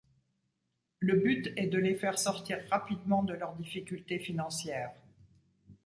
Le 0.97 1.13
but 1.15 1.53
est 1.57 1.67
de 1.67 1.77
les 1.77 1.93
faire 1.93 2.17
sortir 2.17 2.57
rapidement 2.71 3.21
de 3.21 3.33
leurs 3.35 3.53
difficultés 3.53 4.17
financières. 4.17 4.95